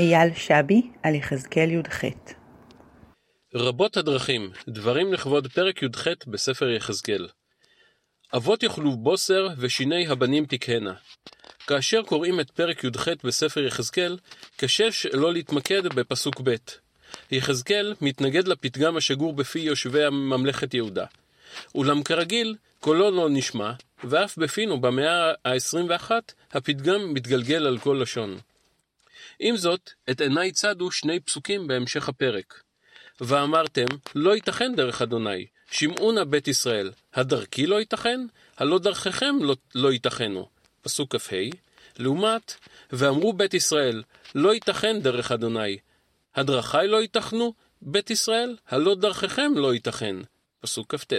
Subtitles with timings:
[0.00, 2.04] אייל שבי על יחזקאל י"ח
[3.54, 7.28] רבות הדרכים, דברים לכבוד פרק י"ח בספר יחזקאל.
[8.36, 10.94] אבות יאכלו בוסר ושיני הבנים תקהנה.
[11.66, 14.18] כאשר קוראים את פרק י"ח בספר יחזקאל,
[14.56, 16.54] קשה שלא להתמקד בפסוק ב'.
[17.30, 21.04] יחזקאל מתנגד לפתגם השגור בפי יושבי ממלכת יהודה.
[21.74, 23.72] אולם כרגיל, קולו לא נשמע,
[24.04, 26.10] ואף בפינו במאה ה-21
[26.52, 28.38] הפתגם מתגלגל על כל לשון.
[29.42, 32.62] עם זאת, את עיניי צדו שני פסוקים בהמשך הפרק.
[33.20, 38.20] ואמרתם, לא ייתכן דרך אדוני, שמעו נא בית ישראל, הדרכי לא ייתכן?
[38.56, 40.48] הלא דרככם לא, לא ייתכנו.
[40.82, 41.36] פסוק כ"ה,
[41.98, 42.54] לעומת,
[42.92, 44.02] ואמרו בית ישראל,
[44.34, 45.78] לא ייתכן דרך אדוני,
[46.34, 47.54] הדרכי לא ייתכנו?
[47.82, 50.16] בית ישראל, הלא דרככם לא ייתכן.
[50.60, 51.12] פסוק כ"ט.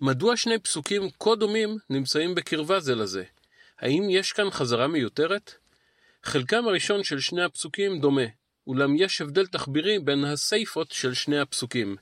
[0.00, 3.24] מדוע שני פסוקים כה דומים נמצאים בקרבה זה לזה?
[3.78, 5.54] האם יש כאן חזרה מיותרת?
[6.26, 8.22] חלקם הראשון של שני הפסוקים דומה,
[8.66, 11.96] אולם יש הבדל תחבירי בין הסיפות של שני הפסוקים.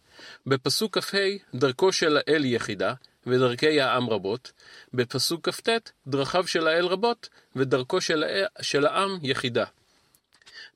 [0.47, 1.19] בפסוק כ"ה,
[1.55, 2.95] דרכו של האל יחידה,
[3.27, 4.53] ודרכי העם רבות.
[4.95, 5.69] בפסוק כ"ט,
[6.07, 8.25] דרכיו של האל רבות, ודרכו של,
[8.63, 9.65] של העם יחידה.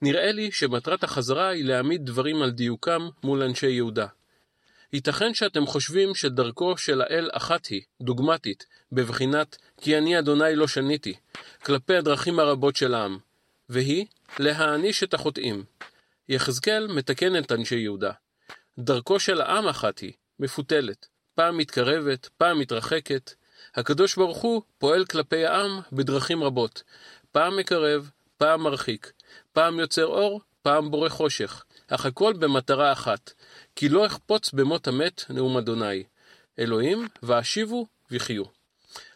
[0.02, 4.06] נראה לי שמטרת החזרה היא להעמיד דברים על דיוקם מול אנשי יהודה.
[4.92, 11.14] ייתכן שאתם חושבים שדרכו של האל אחת היא, דוגמטית, בבחינת כי אני אדוני לא שניתי,
[11.64, 13.18] כלפי הדרכים הרבות של העם,
[13.68, 14.06] והיא
[14.38, 15.64] להעניש את החוטאים.
[16.28, 18.12] יחזקאל מתקן את אנשי יהודה.
[18.78, 23.32] דרכו של העם אחת היא, מפותלת, פעם מתקרבת, פעם מתרחקת.
[23.74, 26.82] הקדוש ברוך הוא פועל כלפי העם בדרכים רבות,
[27.32, 29.12] פעם מקרב, פעם מרחיק,
[29.52, 33.32] פעם יוצר אור, פעם בורא חושך, אך הכל במטרה אחת,
[33.76, 36.04] כי לא אחפוץ במות המת נאום אדוני.
[36.58, 38.44] אלוהים, ואשיבו וחיו.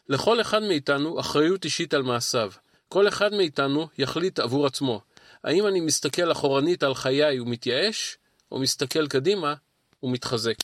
[0.09, 2.53] לכל אחד מאיתנו אחריות אישית על מעשיו.
[2.93, 5.01] כל אחד מאיתנו יחליט עבור עצמו.
[5.45, 8.17] האם אני מסתכל אחורנית על חיי ומתייאש,
[8.53, 9.55] או מסתכל קדימה
[10.03, 10.57] ומתחזק.